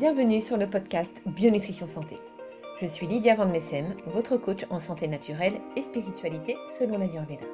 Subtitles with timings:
[0.00, 2.16] Bienvenue sur le podcast Bionutrition Santé.
[2.80, 7.44] Je suis Lydia Van Messem, votre coach en santé naturelle et spiritualité selon la l'Ayurveda.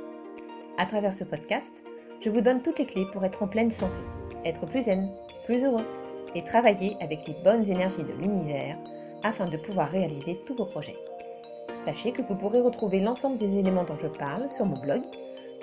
[0.78, 1.72] À travers ce podcast,
[2.20, 3.98] je vous donne toutes les clés pour être en pleine santé,
[4.44, 5.10] être plus zen,
[5.44, 5.84] plus heureux
[6.36, 8.78] et travailler avec les bonnes énergies de l'univers
[9.24, 10.98] afin de pouvoir réaliser tous vos projets.
[11.84, 15.02] Sachez que vous pourrez retrouver l'ensemble des éléments dont je parle sur mon blog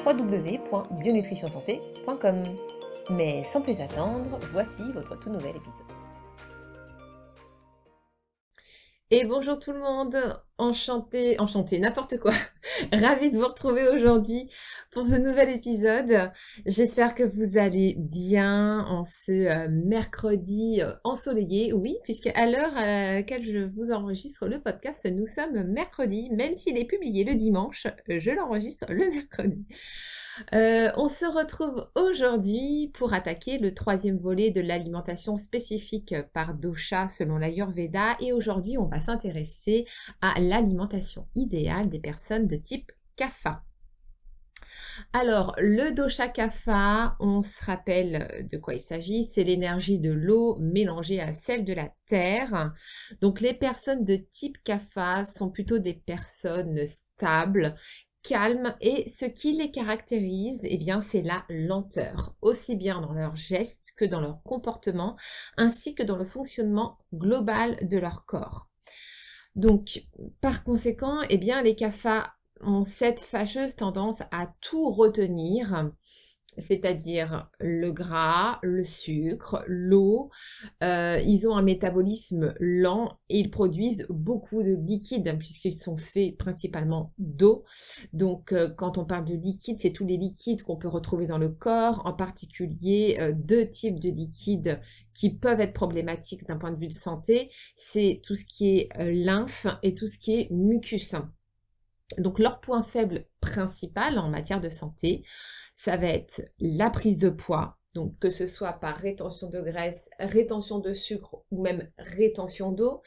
[0.06, 2.44] www.bionutritionsanté.com.
[3.10, 5.93] Mais sans plus attendre, voici votre tout nouvel épisode.
[9.16, 10.16] Et bonjour tout le monde,
[10.58, 12.32] enchanté, enchanté, n'importe quoi.
[12.92, 14.50] Ravi de vous retrouver aujourd'hui
[14.90, 16.32] pour ce nouvel épisode.
[16.66, 21.74] J'espère que vous allez bien en ce euh, mercredi euh, ensoleillé.
[21.74, 26.56] Oui, puisque à l'heure à laquelle je vous enregistre le podcast, nous sommes mercredi, même
[26.56, 29.64] s'il est publié le dimanche, je l'enregistre le mercredi.
[30.54, 37.08] Euh, on se retrouve aujourd'hui pour attaquer le troisième volet de l'alimentation spécifique par dosha
[37.08, 39.86] selon l'Ayurveda et aujourd'hui on va s'intéresser
[40.22, 43.64] à l'alimentation idéale des personnes de type kapha.
[45.12, 50.58] Alors, le dosha kapha, on se rappelle de quoi il s'agit, c'est l'énergie de l'eau
[50.60, 52.74] mélangée à celle de la terre.
[53.22, 57.76] Donc, les personnes de type kapha sont plutôt des personnes stables
[58.24, 63.36] calme et ce qui les caractérise, eh bien, c'est la lenteur, aussi bien dans leurs
[63.36, 65.18] gestes que dans leur comportement,
[65.58, 68.70] ainsi que dans le fonctionnement global de leur corps.
[69.56, 70.06] Donc,
[70.42, 72.24] par conséquent, eh bien, les CAFA
[72.62, 75.92] ont cette fâcheuse tendance à tout retenir
[76.58, 80.30] c'est-à-dire le gras, le sucre, l'eau.
[80.84, 86.38] Euh, ils ont un métabolisme lent et ils produisent beaucoup de liquide puisqu'ils sont faits
[86.38, 87.64] principalement d'eau.
[88.14, 91.38] Donc euh, quand on parle de liquide, c'est tous les liquides qu'on peut retrouver dans
[91.38, 94.80] le corps, en particulier euh, deux types de liquides
[95.14, 97.50] qui peuvent être problématiques d'un point de vue de santé.
[97.76, 101.16] C'est tout ce qui est lymphe et tout ce qui est mucus.
[102.18, 105.24] Donc leur point faible principal en matière de santé,
[105.74, 110.10] ça va être la prise de poids, donc que ce soit par rétention de graisse,
[110.20, 113.02] rétention de sucre ou même rétention d'eau,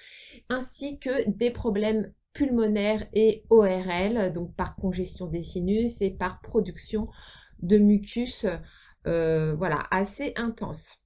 [0.48, 7.08] ainsi que des problèmes pulmonaires et ORL, donc par congestion des sinus et par production
[7.60, 8.46] de mucus,
[9.06, 10.98] euh, voilà, assez intense.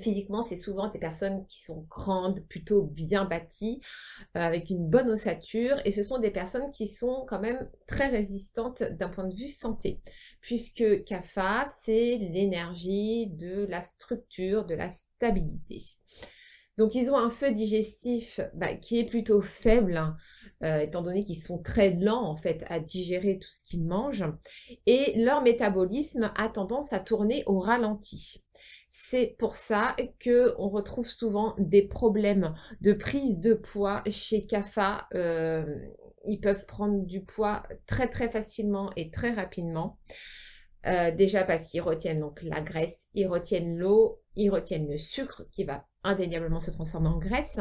[0.00, 3.80] Physiquement, c'est souvent des personnes qui sont grandes, plutôt bien bâties,
[4.36, 8.08] euh, avec une bonne ossature, et ce sont des personnes qui sont quand même très
[8.08, 10.00] résistantes d'un point de vue santé,
[10.40, 15.82] puisque CAFA, c'est l'énergie de la structure, de la stabilité.
[16.78, 20.16] Donc ils ont un feu digestif bah, qui est plutôt faible, hein,
[20.64, 24.24] euh, étant donné qu'ils sont très lents en fait à digérer tout ce qu'ils mangent,
[24.86, 28.43] et leur métabolisme a tendance à tourner au ralenti.
[28.96, 35.08] C'est pour ça que on retrouve souvent des problèmes de prise de poids chez CAFA.
[35.16, 35.64] Euh,
[36.26, 39.98] ils peuvent prendre du poids très très facilement et très rapidement.
[40.86, 45.44] Euh, déjà parce qu'ils retiennent donc la graisse, ils retiennent l'eau, ils retiennent le sucre
[45.50, 47.58] qui va indéniablement se transformer en graisse.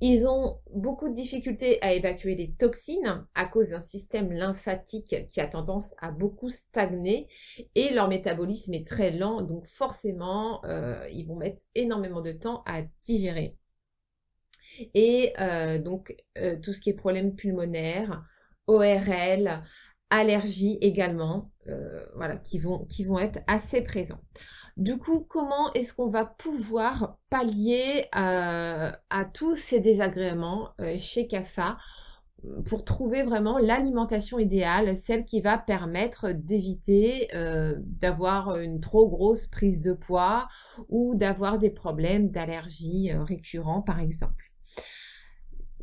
[0.00, 5.40] Ils ont beaucoup de difficultés à évacuer les toxines à cause d'un système lymphatique qui
[5.40, 7.28] a tendance à beaucoup stagner
[7.74, 12.62] et leur métabolisme est très lent, donc forcément, euh, ils vont mettre énormément de temps
[12.66, 13.56] à digérer.
[14.94, 16.14] Et euh, donc,
[16.62, 18.22] tout ce qui est problème pulmonaire,
[18.66, 19.62] ORL,
[20.10, 24.20] allergies également, euh, voilà, qui vont être assez présents.
[24.80, 31.28] Du coup, comment est-ce qu'on va pouvoir pallier euh, à tous ces désagréments euh, chez
[31.28, 31.76] CAFA
[32.64, 37.28] pour trouver vraiment l'alimentation idéale, celle qui va permettre d'éviter
[37.84, 40.48] d'avoir une trop grosse prise de poids
[40.88, 44.49] ou d'avoir des problèmes d'allergie récurrents par exemple?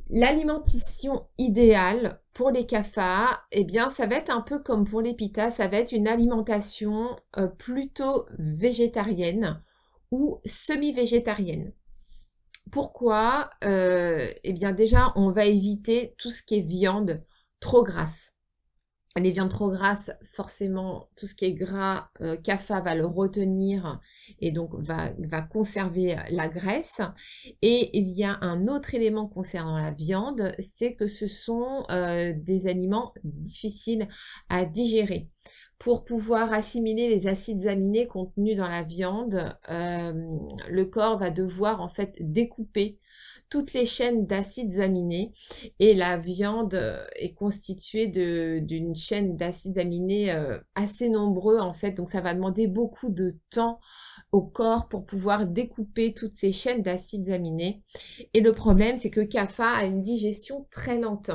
[0.10, 5.14] L'alimentation idéale pour les cafards, eh bien, ça va être un peu comme pour les
[5.14, 9.62] pitas, ça va être une alimentation euh, plutôt végétarienne
[10.12, 11.74] ou semi-végétarienne.
[12.72, 13.50] Pourquoi?
[13.64, 17.24] Euh, Eh bien, déjà, on va éviter tout ce qui est viande
[17.60, 18.37] trop grasse
[19.20, 24.00] les viandes trop grasses, forcément, tout ce qui est gras, euh, CAFA va le retenir
[24.40, 25.12] et donc va,
[25.42, 27.02] conserver la graisse.
[27.62, 32.34] Et il y a un autre élément concernant la viande, c'est que ce sont euh,
[32.36, 34.08] des aliments difficiles
[34.50, 35.30] à digérer.
[35.80, 40.38] Pour pouvoir assimiler les acides aminés contenus dans la viande, euh,
[40.70, 43.00] le corps va devoir en fait découper
[43.50, 45.32] toutes les chaînes d'acides aminés
[45.80, 51.92] et la viande euh, est constituée d'une chaîne d'acides aminés euh, assez nombreux en fait.
[51.92, 53.80] Donc ça va demander beaucoup de temps
[54.32, 57.84] au corps pour pouvoir découper toutes ces chaînes d'acides aminés.
[58.34, 61.32] Et le problème c'est que CAFA a une digestion très lente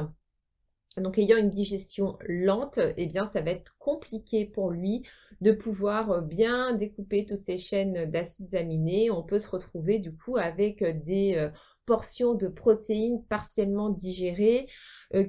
[0.99, 5.03] donc ayant une digestion lente, eh bien ça va être compliqué pour lui
[5.41, 9.11] de pouvoir euh, bien découper toutes ces chaînes d'acides aminés.
[9.11, 11.49] On peut se retrouver du coup avec euh, des euh,
[11.87, 14.67] portions de protéines partiellement digérées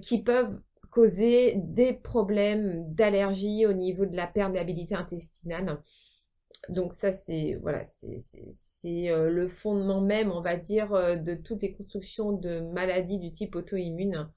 [0.02, 0.60] qui peuvent
[0.92, 5.82] causer des problèmes d'allergie au niveau de la perméabilité intestinale.
[6.70, 12.34] Donc ça c'est voilà c'est le fondement même on va dire de toutes les constructions
[12.34, 14.30] de maladies du type auto-immune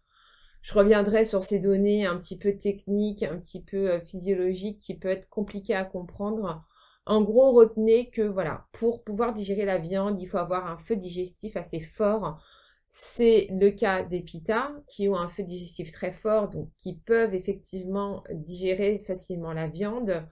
[0.66, 4.94] je reviendrai sur ces données un petit peu techniques, un petit peu euh, physiologiques qui
[4.94, 6.64] peuvent être compliquées à comprendre.
[7.06, 10.96] En gros, retenez que voilà, pour pouvoir digérer la viande, il faut avoir un feu
[10.96, 12.42] digestif assez fort.
[12.88, 17.34] C'est le cas des pitas qui ont un feu digestif très fort, donc qui peuvent
[17.34, 20.26] effectivement digérer facilement la viande.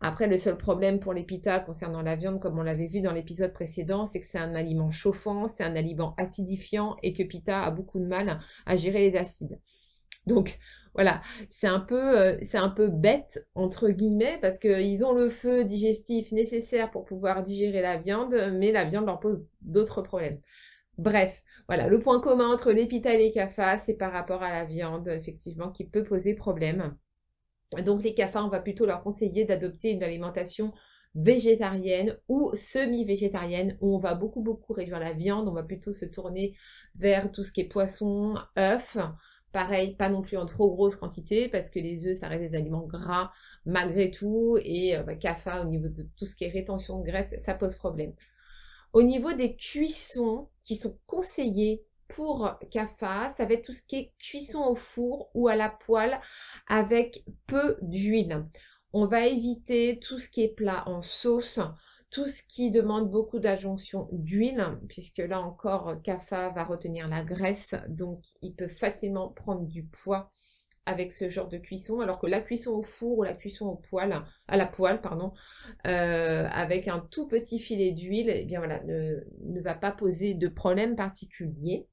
[0.00, 1.26] Après, le seul problème pour les
[1.66, 4.90] concernant la viande, comme on l'avait vu dans l'épisode précédent, c'est que c'est un aliment
[4.90, 9.16] chauffant, c'est un aliment acidifiant et que pita a beaucoup de mal à gérer les
[9.16, 9.60] acides.
[10.26, 10.58] Donc
[10.94, 15.28] voilà, c'est un peu, euh, c'est un peu bête entre guillemets parce qu'ils ont le
[15.28, 20.40] feu digestif nécessaire pour pouvoir digérer la viande, mais la viande leur pose d'autres problèmes.
[20.98, 24.64] Bref, voilà, le point commun entre les et les kafas, c'est par rapport à la
[24.64, 26.96] viande, effectivement, qui peut poser problème.
[27.84, 30.72] Donc les cafards, on va plutôt leur conseiller d'adopter une alimentation
[31.14, 36.04] végétarienne ou semi-végétarienne où on va beaucoup beaucoup réduire la viande, on va plutôt se
[36.04, 36.54] tourner
[36.94, 38.98] vers tout ce qui est poisson, œufs.
[39.52, 42.54] Pareil, pas non plus en trop grosse quantité parce que les œufs, ça reste des
[42.54, 43.32] aliments gras
[43.66, 45.14] malgré tout et euh, bah,
[45.60, 48.12] au niveau de tout ce qui est rétention de graisse, ça pose problème.
[48.92, 53.96] Au niveau des cuissons qui sont conseillées pour CAFA, ça va être tout ce qui
[53.96, 56.20] est cuisson au four ou à la poêle
[56.68, 58.46] avec peu d'huile.
[58.92, 61.60] On va éviter tout ce qui est plat en sauce,
[62.10, 67.74] tout ce qui demande beaucoup d'adjonction d'huile, puisque là encore, CAFA va retenir la graisse,
[67.88, 70.32] donc il peut facilement prendre du poids
[70.86, 73.76] avec ce genre de cuisson, alors que la cuisson au four ou la cuisson au
[73.76, 75.32] poêle, à la poêle, pardon,
[75.86, 80.34] euh, avec un tout petit filet d'huile, eh bien voilà, ne, ne va pas poser
[80.34, 81.86] de problème particulier.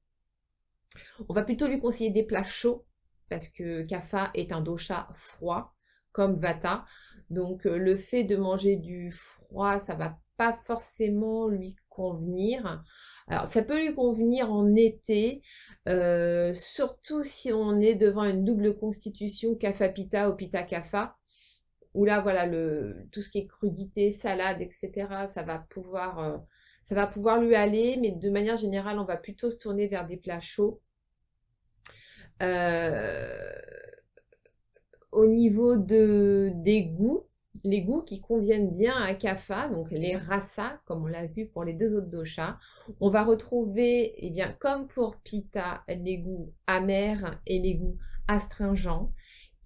[1.30, 2.86] On va plutôt lui conseiller des plats chauds
[3.30, 5.74] parce que Kapha est un dosha froid
[6.12, 6.86] comme Vata.
[7.30, 12.84] Donc euh, le fait de manger du froid, ça va pas forcément lui convenir.
[13.28, 15.42] Alors ça peut lui convenir en été,
[15.88, 21.18] euh, surtout si on est devant une double constitution Kapha Pita ou Pita Kapha,
[21.94, 22.48] où là voilà
[23.12, 24.92] tout ce qui est crudité, salade, etc.
[25.28, 26.38] Ça va pouvoir euh,
[26.84, 30.08] ça va pouvoir lui aller, mais de manière générale, on va plutôt se tourner vers
[30.08, 30.80] des plats chauds.
[32.42, 33.52] Euh,
[35.12, 37.28] au niveau de, des goûts,
[37.64, 41.64] les goûts qui conviennent bien à Kapha, donc les rasa, comme on l'a vu pour
[41.64, 42.58] les deux autres doshas,
[43.02, 47.98] on va retrouver, eh bien, comme pour Pitta, les goûts amers et les goûts
[48.28, 49.12] astringents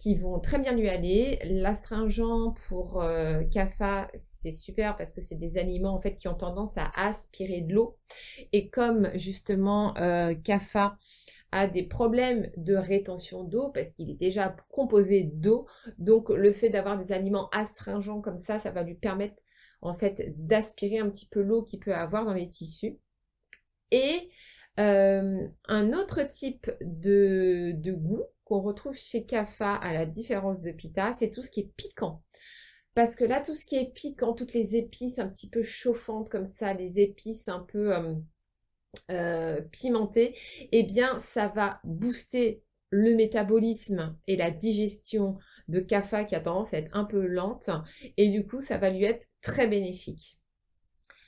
[0.01, 1.39] qui vont très bien lui aller.
[1.43, 6.33] L'astringent pour euh, Kapha, c'est super parce que c'est des aliments en fait qui ont
[6.33, 7.97] tendance à aspirer de l'eau.
[8.51, 10.97] Et comme justement euh, Kapha
[11.51, 15.67] a des problèmes de rétention d'eau parce qu'il est déjà composé d'eau,
[15.97, 19.35] donc le fait d'avoir des aliments astringents comme ça, ça va lui permettre
[19.81, 22.97] en fait d'aspirer un petit peu l'eau qu'il peut avoir dans les tissus.
[23.91, 24.29] Et
[24.79, 31.13] euh, un autre type de, goût qu'on retrouve chez Kapha à la différence de Pita,
[31.13, 32.23] c'est tout ce qui est piquant.
[32.93, 36.29] Parce que là, tout ce qui est piquant, toutes les épices un petit peu chauffantes
[36.29, 38.13] comme ça, les épices un peu euh,
[39.09, 40.37] euh, pimentées,
[40.71, 45.37] eh bien, ça va booster le métabolisme et la digestion
[45.69, 47.69] de Kapha qui a tendance à être un peu lente.
[48.17, 50.39] Et du coup, ça va lui être très bénéfique.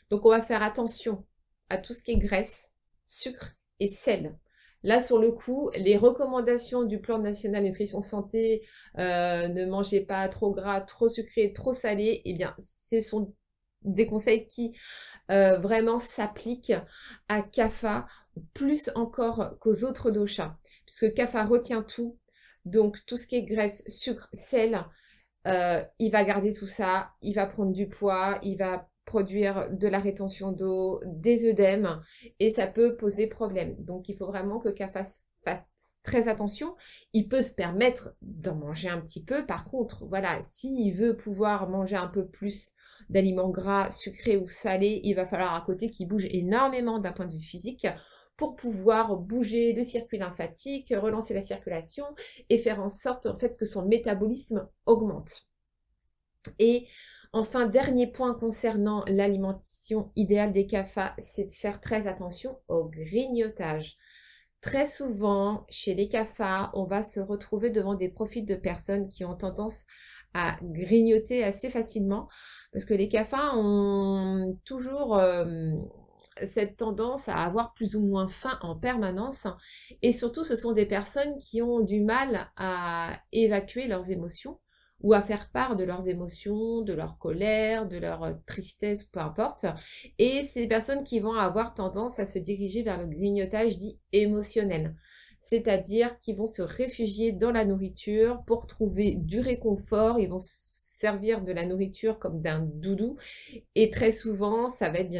[0.09, 1.25] Donc, on va faire attention
[1.69, 2.73] à tout ce qui est graisse,
[3.05, 4.37] sucre et sel.
[4.83, 8.67] Là, sur le coup, les recommandations du plan national nutrition santé,
[8.97, 13.33] euh, ne mangez pas trop gras, trop sucré, trop salé, eh bien, ce sont
[13.85, 14.75] des conseils qui
[15.31, 16.73] euh, vraiment s'appliquent
[17.29, 18.07] à CAFA
[18.53, 22.17] plus encore qu'aux autres doshas, puisque CAFA retient tout,
[22.65, 24.85] donc tout ce qui est graisse, sucre, sel,
[25.47, 29.87] euh, il va garder tout ça, il va prendre du poids, il va produire de
[29.87, 32.01] la rétention d'eau, des œdèmes,
[32.39, 33.75] et ça peut poser problème.
[33.79, 35.03] Donc il faut vraiment que CAFA
[36.03, 36.75] très attention.
[37.13, 39.45] Il peut se permettre d'en manger un petit peu.
[39.45, 42.71] Par contre, voilà, s'il veut pouvoir manger un peu plus
[43.09, 47.25] d'aliments gras, sucrés ou salés, il va falloir à côté qu'il bouge énormément d'un point
[47.25, 47.87] de vue physique
[48.37, 52.05] pour pouvoir bouger le circuit lymphatique, relancer la circulation
[52.49, 55.47] et faire en sorte en fait que son métabolisme augmente.
[56.59, 56.87] Et
[57.31, 63.97] enfin, dernier point concernant l'alimentation idéale des CAFA, c'est de faire très attention au grignotage.
[64.63, 69.25] Très souvent, chez les CAFA, on va se retrouver devant des profils de personnes qui
[69.25, 69.85] ont tendance
[70.33, 72.29] à grignoter assez facilement
[72.71, 75.73] parce que les CAFA ont toujours euh,
[76.47, 79.47] cette tendance à avoir plus ou moins faim en permanence.
[80.01, 84.59] Et surtout, ce sont des personnes qui ont du mal à évacuer leurs émotions
[85.03, 89.65] ou à faire part de leurs émotions, de leur colère, de leur tristesse, peu importe.
[90.17, 94.95] Et ces personnes qui vont avoir tendance à se diriger vers le grignotage dit émotionnel.
[95.39, 101.43] C'est-à-dire qu'ils vont se réfugier dans la nourriture pour trouver du réconfort, ils vont servir
[101.43, 103.17] de la nourriture comme d'un doudou.
[103.75, 105.11] Et très souvent, ça va être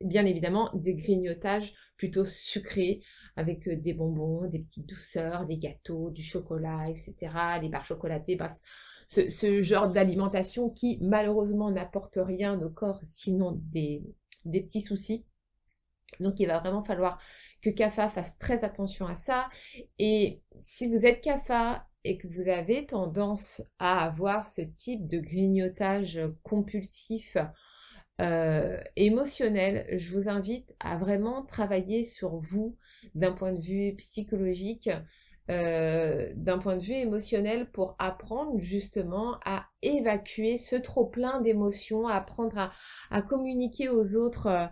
[0.00, 3.00] bien évidemment, des grignotages plutôt sucrés
[3.36, 7.14] avec euh, des bonbons, des petites douceurs, des gâteaux, du chocolat, etc.,
[7.60, 8.52] les barres chocolatées, bref.
[9.06, 14.02] Ce, genre d'alimentation qui malheureusement n'apporte rien au corps, sinon des,
[14.44, 15.26] des petits soucis.
[16.20, 17.20] Donc il va vraiment falloir
[17.62, 19.48] que CAFA fasse très attention à ça.
[19.98, 25.18] Et si vous êtes CAFA et que vous avez tendance à avoir ce type de
[25.18, 27.36] grignotage compulsif
[28.20, 32.76] euh, émotionnel, je vous invite à vraiment travailler sur vous
[33.14, 34.90] d'un point de vue psychologique,
[35.50, 42.06] euh, d'un point de vue émotionnel pour apprendre justement à évacuer ce trop plein d'émotions,
[42.08, 42.70] apprendre
[43.10, 44.70] à, communiquer aux autres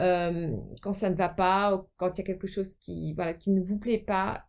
[0.00, 3.78] euh, quand ça ne va pas, quand il y a quelque chose qui, ne vous
[3.78, 4.46] plaît pas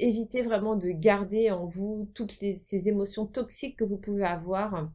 [0.00, 4.90] évitez vraiment de garder en vous toutes ces émotions toxiques que vous pouvez avoir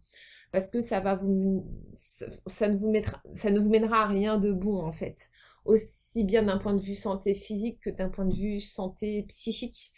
[0.52, 4.52] parce que ça va vous ne vous mettra ça ne vous mènera à rien de
[4.52, 5.30] bon en fait
[5.66, 9.92] aussi bien d'un point de vue santé physique que d'un point de vue santé psychique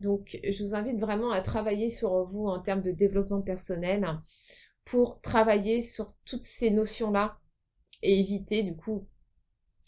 [0.00, 4.06] donc je vous invite vraiment à travailler sur vous en termes de développement personnel
[4.84, 7.38] pour travailler sur toutes ces notions là
[8.02, 9.06] et éviter du coup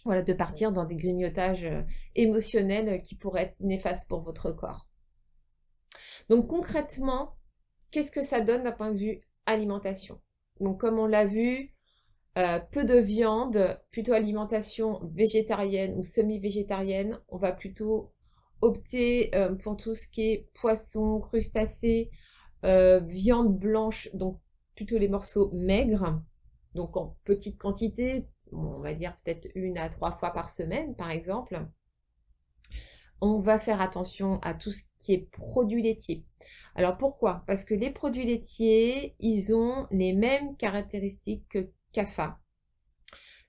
[0.05, 1.83] voilà, de partir dans des grignotages euh,
[2.15, 4.87] émotionnels qui pourraient être néfastes pour votre corps.
[6.29, 7.37] Donc concrètement,
[7.91, 10.21] qu'est-ce que ça donne d'un point de vue alimentation?
[10.61, 11.74] Donc comme on l'a vu,
[12.39, 17.21] euh, peu de viande, plutôt alimentation végétarienne ou semi-végétarienne.
[17.29, 18.13] On va plutôt
[18.61, 22.11] opter euh, pour tout ce qui est poisson, crustacés,
[22.63, 24.41] viande blanche, donc
[24.75, 26.23] plutôt les morceaux maigres,
[26.75, 31.11] donc en petite quantité, on va dire peut-être une à trois fois par semaine, par
[31.11, 31.67] exemple.
[33.21, 36.25] On va faire attention à tout ce qui est produits laitiers.
[36.75, 37.45] Alors pourquoi?
[37.47, 42.39] Parce que les produits laitiers, ils ont les mêmes caractéristiques que CAFA.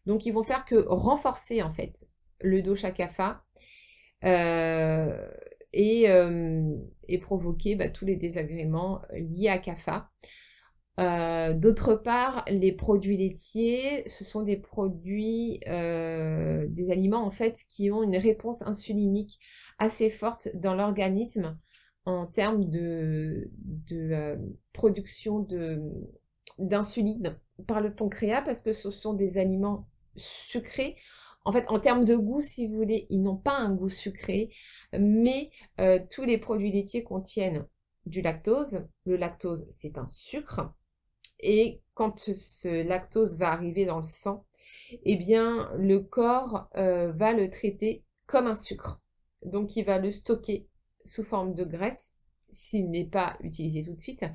[0.06, 2.08] Donc ils vont faire que renforcer en fait
[2.42, 3.44] le dosha CAFA
[4.24, 5.28] euh,
[5.74, 6.76] et, euh,
[7.22, 10.10] provoquer bah, tous les désagréments liés à CAFA.
[10.98, 17.92] Euh, d'autre part, les produits laitiers, ce sont des produits, des aliments en fait qui
[17.92, 19.40] ont une réponse insulinique
[19.78, 21.58] assez forte dans l'organisme
[22.06, 23.50] en termes de,
[23.92, 24.38] euh,
[24.74, 25.48] production
[26.60, 30.96] d'insuline par le pancréas parce que ce sont des aliments sucrés.
[31.44, 34.50] En fait, en termes de goût, si vous voulez, ils n'ont pas un goût sucré,
[34.98, 35.52] mais
[36.10, 37.68] tous les produits laitiers contiennent
[38.06, 38.86] du lactose.
[39.06, 40.74] Le lactose, c'est un sucre
[41.40, 44.46] et quand ce lactose va arriver dans le sang,
[45.04, 49.02] eh bien le corps euh, va le traiter comme un sucre.
[49.44, 50.68] Donc il va le stocker
[51.06, 52.15] sous forme de graisse
[52.56, 54.26] s'il n'est pas utilisé tout de suite.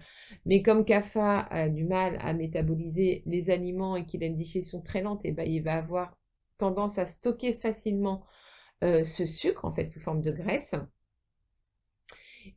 [0.46, 4.80] Mais comme CAFA a du mal à métaboliser les aliments et qu'il a une digestion
[4.80, 6.16] très lente, eh ben, il va avoir
[6.58, 8.24] tendance à stocker facilement
[8.84, 10.74] euh, ce sucre, en fait, sous forme de graisse.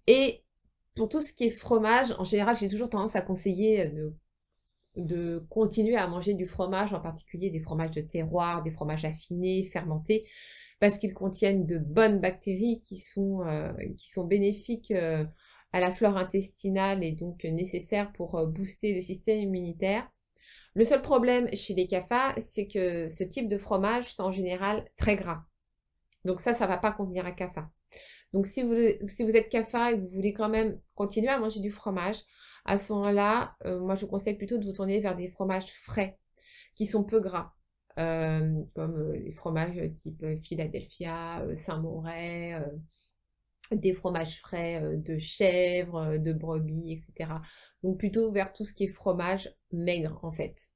[0.08, 0.44] Et
[0.96, 4.14] pour tout ce qui est fromage, en général, j'ai toujours tendance à conseiller de
[4.96, 9.64] de continuer à manger du fromage, en particulier des fromages de terroir, des fromages affinés,
[9.64, 10.26] fermentés,
[10.80, 13.72] parce qu'ils contiennent de bonnes bactéries qui sont, euh,
[14.26, 15.26] bénéfiques euh,
[15.74, 20.08] à la flore intestinale et donc nécessaires pour euh, booster le système immunitaire.
[20.76, 24.88] Le seul problème chez les CAFA, c'est que ce type de fromage sont en général
[24.96, 25.44] très gras.
[26.26, 27.70] Donc ça, ça va pas convenir à CAFA.
[28.34, 31.70] Donc si vous, êtes CAFA et que vous voulez quand même continuer à manger du
[31.70, 32.18] fromage,
[32.66, 35.72] à ce moment-là, euh, moi je vous conseille plutôt de vous tourner vers des fromages
[35.72, 36.18] frais
[36.76, 37.54] qui sont peu gras.
[38.00, 42.60] Euh, comme les fromages type Philadelphia, Saint-Moret,
[43.72, 47.42] des fromages frais de chèvre, de brebis, etc.
[47.84, 50.70] Donc plutôt vers tout ce qui est fromage maigre en fait.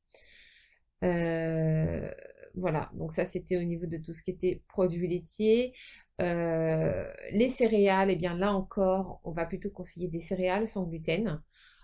[2.55, 5.73] voilà, donc ça c'était au niveau de tout ce qui était produits laitiers.
[6.19, 11.41] les céréales, et eh bien là encore, on va plutôt conseiller des céréales sans gluten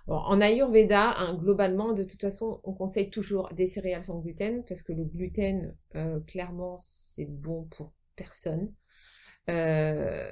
[0.07, 4.81] en Ayurveda, hein, globalement, de toute façon, on conseille toujours des céréales sans gluten parce
[4.81, 8.73] que le gluten, euh, clairement, c'est bon pour personne.
[9.49, 10.27] Euh,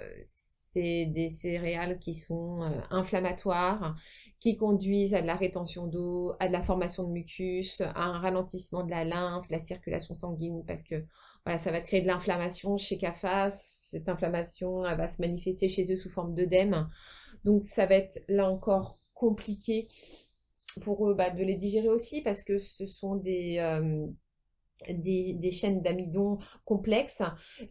[0.74, 3.96] c'est des céréales qui sont euh, inflammatoires,
[4.40, 8.20] qui conduisent à de la rétention d'eau, à de la formation de mucus, à un
[8.20, 11.06] ralentissement de la lymphe, de la circulation sanguine, parce que
[11.46, 13.52] voilà, ça va créer de l'inflammation chez CAFA.
[13.52, 16.90] Cette inflammation, elle va se manifester chez eux sous forme d'œdème.
[17.44, 19.90] Donc ça va être là encore compliqué
[20.82, 24.08] pour eux bah, de les digérer aussi parce que ce sont des, euh,
[24.90, 27.24] des, chaînes d'amidon complexes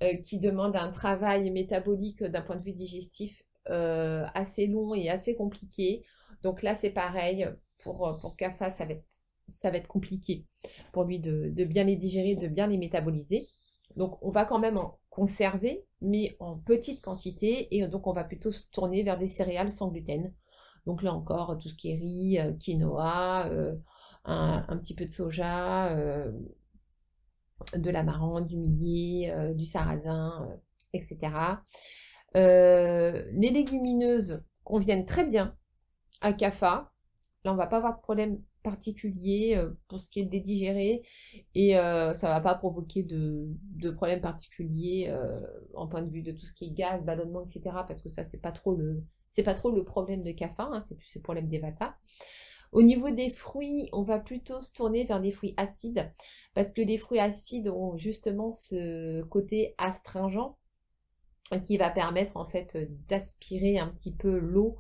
[0.03, 5.09] euh, qui demandent un travail métabolique d'un point de vue digestif euh, assez long et
[5.09, 6.05] assez compliqué.
[6.43, 7.49] Donc là, c'est pareil,
[7.79, 9.05] pour, pour CAFA, ça va, être,
[9.49, 10.47] ça va être compliqué
[10.93, 13.49] pour lui de, bien les digérer, de bien les métaboliser.
[13.97, 18.25] Donc on va quand même en conserver, mais en petite quantité, et donc on va
[18.25, 20.33] plutôt se tourner vers des céréales sans gluten.
[20.87, 23.51] Donc là encore, tout ce qui est riz, euh, quinoa,
[24.25, 25.95] un, petit peu de soja,
[27.77, 30.49] de l'amarante, du millet, du sarrasin,
[30.93, 31.63] etc.
[32.35, 35.57] les légumineuses conviennent très bien
[36.21, 36.93] à CAFA.
[37.45, 41.03] Là, on va pas avoir de problème particulier pour ce qui est de les digérer
[41.55, 45.15] et ça ça va pas provoquer de, de problèmes particuliers
[45.75, 47.85] en point de vue de tout ce qui est gaz, ballonnement, etc.
[47.89, 49.03] Parce que ça, c'est pas trop le
[49.45, 51.97] pas trop le problème de CAFA, hein, c'est plus le problème des vata.
[52.73, 56.13] Au niveau des fruits, on va plutôt se tourner vers des fruits acides
[56.55, 60.55] parce que les fruits acides ont justement ce côté astringent
[61.59, 62.77] qui va permettre en fait
[63.09, 64.79] d'aspirer un petit peu l'eau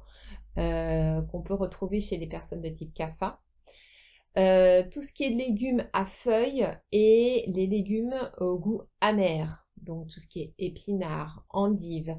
[0.59, 3.40] euh, qu'on peut retrouver chez les personnes de type CAFA.
[4.38, 10.08] Euh, tout ce qui est légumes à feuilles et les légumes au goût amer, donc
[10.08, 12.16] tout ce qui est épinards, endives,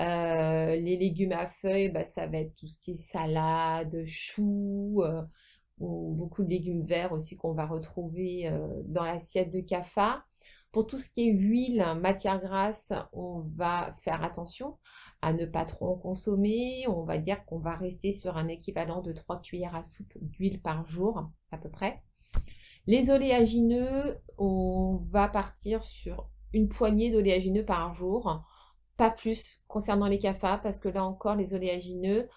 [0.00, 5.02] euh, les légumes à feuilles, bah, ça va être tout ce qui est salade, choux,
[5.02, 5.22] euh,
[5.80, 10.24] ou beaucoup de légumes verts aussi qu'on va retrouver euh, dans l'assiette de CAFA.
[10.70, 14.76] Pour tout ce qui est huile, matière grasse, on va faire attention
[15.22, 16.86] à ne pas trop en consommer.
[16.88, 20.60] On va dire qu'on va rester sur un équivalent de 3 cuillères à soupe d'huile
[20.60, 22.02] par jour, à peu près.
[22.86, 28.44] Les oléagineux, on va partir sur une poignée d'oléagineux par jour
[28.98, 32.28] pas plus concernant les CAFA parce que là encore, les oléagineux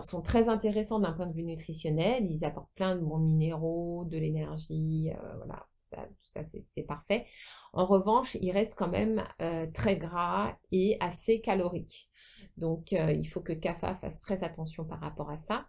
[0.00, 2.26] sont très intéressants d'un point de vue nutritionnel.
[2.30, 7.26] Ils apportent plein de bons minéraux, de l'énergie, euh, voilà, ça, tout ça c'est parfait.
[7.72, 12.08] En revanche, ils restent quand même euh, très gras et assez caloriques.
[12.56, 15.66] Donc, euh, il faut que CAFA fasse très attention par rapport à ça.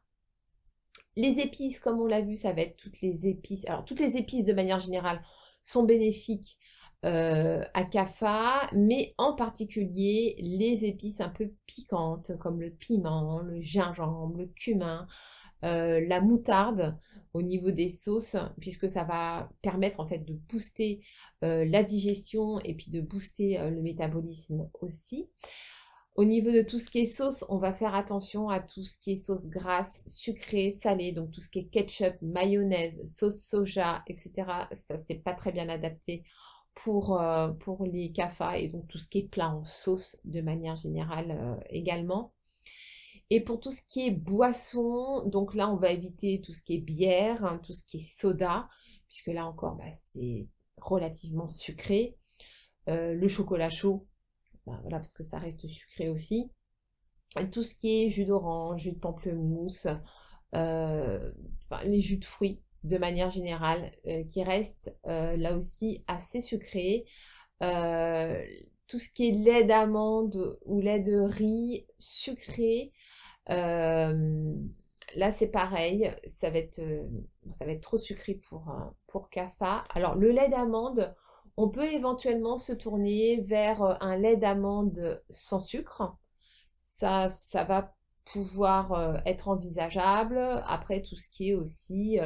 [1.17, 3.67] Les épices, comme on l'a vu, ça va être toutes les épices.
[3.67, 5.21] Alors, toutes les épices de manière générale
[5.61, 6.57] sont bénéfiques
[7.05, 13.61] euh, à CAFA, mais en particulier les épices un peu piquantes comme le piment, le
[13.61, 15.05] gingembre, le cumin,
[15.63, 16.97] euh, la moutarde
[17.33, 21.01] au niveau des sauces, puisque ça va permettre en fait de booster
[21.43, 25.29] euh, la digestion et puis de booster le métabolisme aussi.
[26.15, 28.97] Au niveau de tout ce qui est sauce, on va faire attention à tout ce
[28.97, 34.01] qui est sauce grasse, sucrée, salée, donc tout ce qui est ketchup, mayonnaise, sauce soja,
[34.07, 34.47] etc.
[34.71, 36.23] Ça, c'est pas très bien adapté
[36.75, 40.41] pour, euh, pour les CAFA et donc tout ce qui est plat en sauce de
[40.41, 42.33] manière générale euh, également.
[43.31, 46.75] Et pour tout ce qui est boisson, donc là on va éviter tout ce qui
[46.75, 48.69] est bière, hein, tout ce qui est soda,
[49.07, 52.17] puisque là encore bah, c'est relativement sucré.
[52.87, 54.05] Euh, le chocolat chaud,
[54.67, 56.51] bah, voilà, parce que ça reste sucré aussi.
[57.51, 59.87] tout ce qui est jus d'orange, jus de pamplemousse,
[60.53, 67.05] les jus de fruits, de manière générale, euh, qui reste euh, là aussi assez sucré.
[67.63, 68.43] Euh,
[68.87, 72.91] tout ce qui est lait d'amande ou lait de riz sucré,
[73.47, 74.11] là
[75.31, 76.81] c'est pareil, ça va être,
[77.49, 78.71] ça va être trop sucré pour,
[79.07, 79.83] pour CAFA.
[79.95, 81.15] Alors le lait d'amande,
[81.57, 86.15] on peut éventuellement se tourner vers un lait d'amande sans sucre.
[86.75, 87.95] Ça, ça va
[88.25, 90.37] pouvoir être envisageable.
[90.67, 92.19] Après, tout ce qui est aussi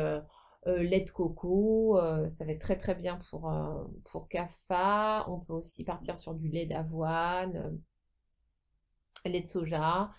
[0.67, 3.86] euh, lait de coco, euh, ça va être très très bien pour, euh,
[4.30, 5.26] CAFA.
[5.30, 7.80] On peut aussi partir sur du lait d'avoine,
[9.26, 10.12] lait de soja.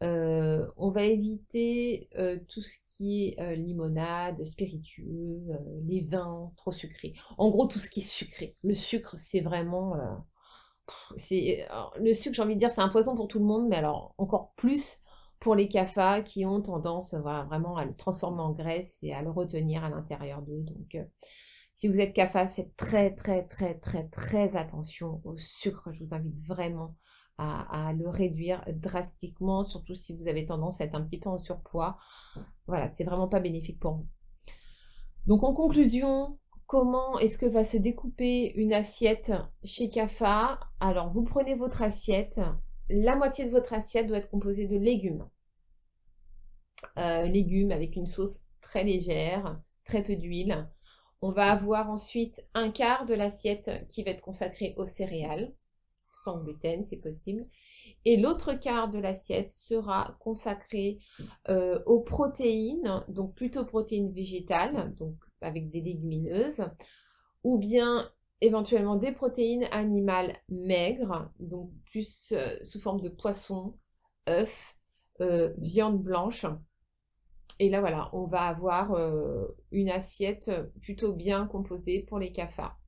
[0.00, 2.08] on va éviter
[2.48, 5.42] tout ce qui est limonade, spiritueux,
[5.86, 7.14] les vins trop sucrés.
[7.38, 8.56] En gros, tout ce qui est sucré.
[8.64, 9.96] Le sucre, c'est vraiment
[11.16, 11.66] c'est
[11.98, 14.14] le sucre, j'ai envie de dire, c'est un poison pour tout le monde, mais alors
[14.18, 15.00] encore plus
[15.40, 19.30] pour les CAFA qui ont tendance vraiment à le transformer en graisse et à le
[19.30, 20.62] retenir à l'intérieur d'eux.
[20.62, 21.04] Donc, euh,
[21.72, 25.92] si vous êtes CAFA, faites très, très, très, très, très attention au sucre.
[25.92, 26.96] Je vous invite vraiment
[27.38, 31.38] à, le réduire drastiquement, surtout si vous avez tendance à être un petit peu en
[31.38, 31.98] surpoids.
[32.66, 34.08] Voilà, c'est vraiment pas bénéfique pour vous.
[35.26, 39.32] Donc, en conclusion, comment est-ce que va se découper une assiette
[39.64, 42.40] chez CAFA Alors, vous prenez votre assiette,
[42.88, 45.28] la moitié de votre assiette doit être composée de légumes.
[46.98, 50.68] Euh, légumes avec une sauce très légère, très peu d'huile.
[51.22, 55.54] On va avoir ensuite un quart de l'assiette qui va être consacré aux céréales,
[56.10, 57.46] sans gluten c'est possible.
[58.04, 60.98] Et l'autre quart de l'assiette sera consacré
[61.48, 66.66] euh, aux protéines, donc plutôt protéines végétales, donc avec des légumineuses,
[67.42, 73.78] ou bien éventuellement des protéines animales maigres, donc plus euh, sous forme de poisson,
[74.28, 74.78] œufs,
[75.20, 76.46] euh, viande blanche.
[77.58, 80.50] Et là, voilà, on va avoir euh, une assiette
[80.82, 82.78] plutôt bien composée pour les cafards.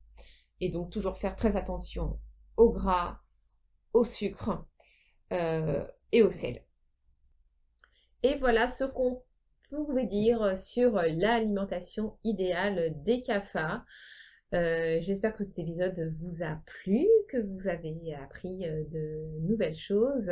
[0.61, 2.19] Et donc, toujours faire très attention
[2.57, 3.19] au gras,
[3.93, 4.65] au sucre
[6.11, 6.65] et au sel.
[8.23, 9.23] Et voilà ce qu'on
[9.69, 13.85] pouvait dire sur l'alimentation idéale des cafards.
[14.53, 19.77] Euh, j'espère que cet épisode vous a plu, que vous avez appris euh, de nouvelles
[19.77, 20.31] choses.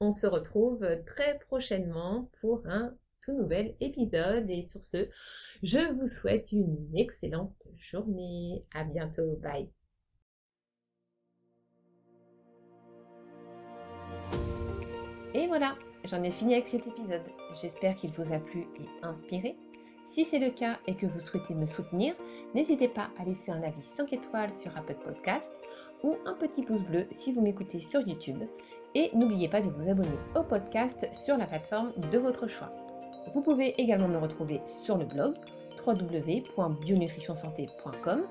[0.00, 4.50] On se retrouve très prochainement pour un tout nouvel épisode.
[4.50, 5.08] Et sur ce,
[5.62, 8.64] je vous souhaite une excellente journée.
[8.74, 9.36] À bientôt.
[9.36, 9.70] Bye.
[15.34, 17.24] Et voilà, j'en ai fini avec cet épisode.
[17.60, 19.56] J'espère qu'il vous a plu et inspiré.
[20.14, 22.14] Si c'est le cas et que vous souhaitez me soutenir,
[22.54, 25.50] n'hésitez pas à laisser un avis 5 étoiles sur Apple Podcast
[26.04, 28.40] ou un petit pouce bleu si vous m'écoutez sur YouTube.
[28.94, 32.70] Et n'oubliez pas de vous abonner au podcast sur la plateforme de votre choix.
[33.34, 35.34] Vous pouvez également me retrouver sur le blog
[35.84, 38.22] www.bionutritionsanté.com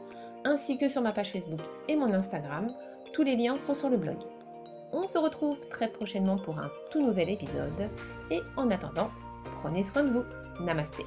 [0.46, 2.68] ainsi que sur ma page Facebook et mon Instagram.
[3.12, 4.20] Tous les liens sont sur le blog.
[4.94, 7.90] On se retrouve très prochainement pour un tout nouvel épisode
[8.32, 9.12] et en attendant,
[9.62, 10.24] prenez soin de vous.
[10.64, 11.04] Namasté.